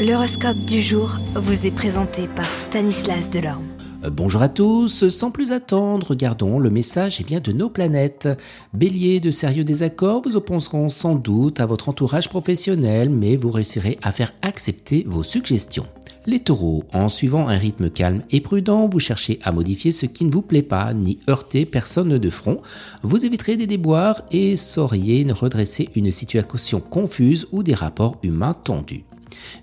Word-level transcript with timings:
L'horoscope 0.00 0.60
du 0.60 0.80
jour 0.80 1.18
vous 1.34 1.66
est 1.66 1.70
présenté 1.70 2.26
par 2.26 2.54
Stanislas 2.54 3.28
Delorme. 3.28 3.66
Euh, 4.02 4.08
bonjour 4.08 4.40
à 4.40 4.48
tous, 4.48 5.10
sans 5.10 5.30
plus 5.30 5.52
attendre, 5.52 6.06
regardons 6.08 6.58
le 6.58 6.70
message 6.70 7.20
et 7.20 7.24
bien, 7.24 7.38
de 7.38 7.52
nos 7.52 7.68
planètes. 7.68 8.26
Bélier, 8.72 9.20
de 9.20 9.30
sérieux 9.30 9.62
désaccords 9.62 10.22
vous 10.22 10.36
opposeront 10.36 10.88
sans 10.88 11.16
doute 11.16 11.60
à 11.60 11.66
votre 11.66 11.90
entourage 11.90 12.30
professionnel, 12.30 13.10
mais 13.10 13.36
vous 13.36 13.50
réussirez 13.50 13.98
à 14.00 14.10
faire 14.10 14.32
accepter 14.40 15.04
vos 15.06 15.22
suggestions. 15.22 15.86
Les 16.24 16.40
taureaux, 16.40 16.84
en 16.94 17.10
suivant 17.10 17.48
un 17.48 17.58
rythme 17.58 17.90
calme 17.90 18.22
et 18.30 18.40
prudent, 18.40 18.88
vous 18.88 19.00
cherchez 19.00 19.38
à 19.42 19.52
modifier 19.52 19.92
ce 19.92 20.06
qui 20.06 20.24
ne 20.24 20.32
vous 20.32 20.40
plaît 20.40 20.62
pas, 20.62 20.94
ni 20.94 21.20
heurter 21.28 21.66
personne 21.66 22.16
de 22.16 22.30
front. 22.30 22.62
Vous 23.02 23.26
éviterez 23.26 23.58
des 23.58 23.66
déboires 23.66 24.22
et 24.30 24.56
sauriez 24.56 25.30
redresser 25.30 25.90
une 25.94 26.10
situation 26.10 26.80
confuse 26.80 27.48
ou 27.52 27.62
des 27.62 27.74
rapports 27.74 28.16
humains 28.22 28.54
tendus. 28.54 29.04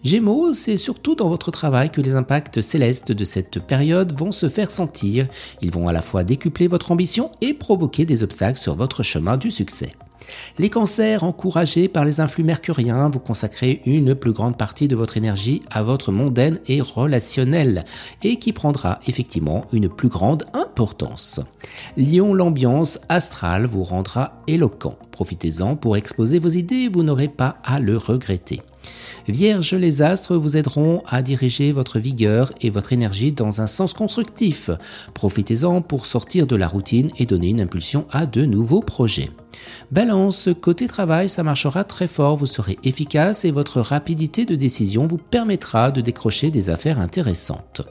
Gémeaux, 0.03 0.53
c'est 0.53 0.77
surtout 0.77 1.15
dans 1.15 1.29
votre 1.29 1.51
travail 1.51 1.91
que 1.91 2.01
les 2.01 2.15
impacts 2.15 2.61
célestes 2.61 3.11
de 3.11 3.23
cette 3.23 3.59
période 3.59 4.17
vont 4.17 4.31
se 4.31 4.49
faire 4.49 4.71
sentir. 4.71 5.27
Ils 5.61 5.71
vont 5.71 5.87
à 5.87 5.93
la 5.93 6.01
fois 6.01 6.23
décupler 6.23 6.67
votre 6.67 6.91
ambition 6.91 7.31
et 7.41 7.53
provoquer 7.53 8.05
des 8.05 8.23
obstacles 8.23 8.59
sur 8.59 8.75
votre 8.75 9.03
chemin 9.03 9.37
du 9.37 9.51
succès. 9.51 9.93
Les 10.57 10.69
cancers, 10.69 11.23
encouragés 11.23 11.87
par 11.87 12.05
les 12.05 12.19
influx 12.19 12.43
mercuriens, 12.43 13.09
vous 13.09 13.19
consacrez 13.19 13.81
une 13.85 14.15
plus 14.15 14.33
grande 14.33 14.57
partie 14.57 14.87
de 14.87 14.95
votre 14.95 15.17
énergie 15.17 15.61
à 15.71 15.83
votre 15.83 16.11
mondaine 16.11 16.59
et 16.67 16.81
relationnelle, 16.81 17.85
et 18.23 18.37
qui 18.37 18.53
prendra 18.53 18.99
effectivement 19.07 19.65
une 19.71 19.89
plus 19.89 20.09
grande 20.09 20.45
importance. 20.53 21.39
Lion, 21.95 22.33
l'ambiance 22.33 22.99
astrale 23.09 23.65
vous 23.65 23.83
rendra 23.83 24.33
éloquent. 24.47 24.97
Profitez-en 25.11 25.75
pour 25.75 25.97
exposer 25.97 26.39
vos 26.39 26.49
idées, 26.49 26.89
vous 26.89 27.03
n'aurez 27.03 27.27
pas 27.27 27.57
à 27.63 27.79
le 27.79 27.97
regretter. 27.97 28.61
Vierge, 29.27 29.73
les 29.73 30.01
astres 30.01 30.35
vous 30.35 30.55
aideront 30.55 31.03
à 31.07 31.21
diriger 31.21 31.71
votre 31.71 31.99
vigueur 31.99 32.53
et 32.61 32.69
votre 32.69 32.93
énergie 32.93 33.31
dans 33.31 33.61
un 33.61 33.67
sens 33.67 33.93
constructif. 33.93 34.69
Profitez-en 35.13 35.81
pour 35.81 36.05
sortir 36.05 36.47
de 36.47 36.55
la 36.55 36.67
routine 36.67 37.11
et 37.17 37.25
donner 37.25 37.49
une 37.49 37.61
impulsion 37.61 38.05
à 38.11 38.25
de 38.25 38.45
nouveaux 38.45 38.81
projets. 38.81 39.29
Balance, 39.91 40.49
côté 40.61 40.87
travail, 40.87 41.29
ça 41.29 41.43
marchera 41.43 41.83
très 41.83 42.07
fort, 42.07 42.37
vous 42.37 42.45
serez 42.45 42.77
efficace 42.83 43.43
et 43.43 43.51
votre 43.51 43.81
rapidité 43.81 44.45
de 44.45 44.55
décision 44.55 45.07
vous 45.07 45.17
permettra 45.17 45.91
de 45.91 46.01
décrocher 46.01 46.51
des 46.51 46.69
affaires 46.69 46.99
intéressantes. 46.99 47.81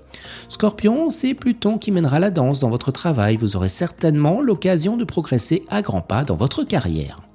Scorpion, 0.49 1.11
c'est 1.11 1.35
Pluton 1.35 1.79
qui 1.79 1.93
mènera 1.93 2.21
la 2.21 2.31
danse 2.31 2.61
dans 2.61 2.71
votre 2.71 2.93
travail, 2.93 3.37
vous 3.37 3.57
aurez 3.57 3.69
certainement 3.69 4.41
l'occasion 4.41 4.97
de 4.97 5.05
progresser 5.05 5.65
à 5.69 5.83
grands 5.83 6.01
pas 6.01 6.25
dans 6.25 6.37
votre 6.37 6.65
carrière. 6.65 7.26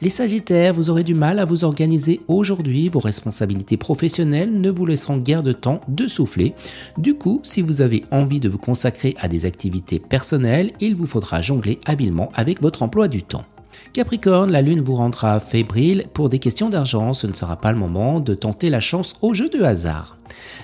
Les 0.00 0.10
Sagittaires, 0.10 0.74
vous 0.74 0.90
aurez 0.90 1.04
du 1.04 1.14
mal 1.14 1.38
à 1.38 1.44
vous 1.44 1.64
organiser 1.64 2.20
aujourd'hui, 2.28 2.88
vos 2.88 3.00
responsabilités 3.00 3.76
professionnelles 3.76 4.60
ne 4.60 4.70
vous 4.70 4.86
laisseront 4.86 5.18
guère 5.18 5.42
de 5.42 5.52
temps 5.52 5.80
de 5.88 6.08
souffler. 6.08 6.54
Du 6.98 7.14
coup, 7.14 7.40
si 7.44 7.62
vous 7.62 7.80
avez 7.80 8.04
envie 8.10 8.40
de 8.40 8.48
vous 8.48 8.58
consacrer 8.58 9.14
à 9.20 9.28
des 9.28 9.46
activités 9.46 9.98
personnelles, 10.00 10.72
il 10.80 10.96
vous 10.96 11.06
faudra 11.06 11.42
jongler 11.42 11.78
habilement 11.84 12.30
avec 12.34 12.60
votre 12.60 12.82
emploi 12.82 13.08
du 13.08 13.22
temps. 13.22 13.44
Capricorne, 13.92 14.50
la 14.50 14.62
lune 14.62 14.80
vous 14.80 14.94
rendra 14.94 15.38
fébrile 15.38 16.06
pour 16.14 16.28
des 16.28 16.38
questions 16.38 16.70
d'argent, 16.70 17.14
ce 17.14 17.26
ne 17.26 17.34
sera 17.34 17.56
pas 17.56 17.72
le 17.72 17.78
moment 17.78 18.20
de 18.20 18.34
tenter 18.34 18.70
la 18.70 18.80
chance 18.80 19.16
au 19.20 19.34
jeu 19.34 19.48
de 19.48 19.62
hasard. 19.62 20.18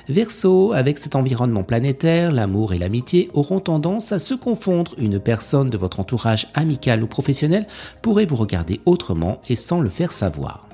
Verseau, 0.08 0.72
avec 0.72 0.96
cet 0.98 1.16
environnement 1.16 1.64
planétaire, 1.64 2.32
l'amour 2.32 2.72
et 2.72 2.78
l'amitié 2.78 3.30
auront 3.34 3.60
tendance 3.60 4.10
à 4.12 4.18
se 4.18 4.32
confondre. 4.32 4.94
Une 4.96 5.20
personne 5.20 5.68
de 5.68 5.76
votre 5.76 6.00
entourage 6.00 6.48
amical 6.54 7.02
ou 7.02 7.06
professionnel 7.06 7.66
pourrait 8.00 8.24
vous 8.24 8.36
regarder 8.36 8.80
autrement 8.86 9.40
et 9.48 9.56
sans 9.56 9.80
le 9.80 9.90
faire 9.90 10.12
savoir. 10.12 10.66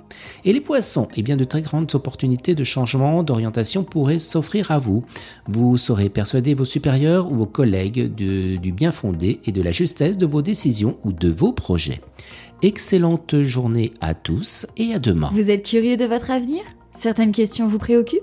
Et 0.44 0.52
les 0.52 0.60
poissons, 0.60 1.08
eh 1.16 1.22
bien 1.22 1.36
de 1.36 1.44
très 1.44 1.62
grandes 1.62 1.92
opportunités 1.94 2.54
de 2.54 2.62
changement 2.62 3.24
d'orientation 3.24 3.82
pourraient 3.82 4.20
s'offrir 4.20 4.70
à 4.70 4.78
vous. 4.78 5.04
Vous 5.48 5.76
saurez 5.76 6.08
persuader 6.08 6.54
vos 6.54 6.64
supérieurs 6.64 7.30
ou 7.30 7.34
vos 7.34 7.46
collègues 7.46 8.14
du 8.14 8.72
bien 8.72 8.92
fondé 8.92 9.40
et 9.44 9.52
de 9.52 9.62
la 9.62 9.72
justesse 9.72 10.16
de 10.16 10.26
vos 10.26 10.42
décisions 10.42 10.96
ou 11.04 11.12
de 11.12 11.28
vos 11.28 11.52
projets. 11.52 12.00
Excellente 12.62 13.42
journée 13.42 13.92
à 14.00 14.14
tous 14.14 14.66
et 14.76 14.94
à 14.94 14.98
demain. 14.98 15.30
Vous 15.32 15.50
êtes 15.50 15.66
curieux 15.66 15.96
de 15.96 16.04
votre 16.04 16.30
avenir? 16.30 16.62
Certaines 16.92 17.32
questions 17.32 17.66
vous 17.66 17.78
préoccupent? 17.78 18.22